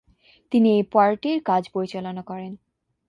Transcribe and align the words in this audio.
তিনি 0.51 0.69
এই 0.77 0.83
পার্টির 0.93 1.37
কাজ 1.45 1.63
পরিচালনা 1.73 2.21
করেন। 2.21 2.51